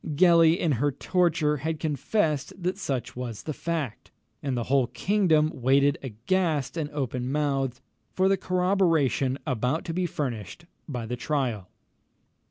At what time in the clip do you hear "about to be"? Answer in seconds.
9.45-10.07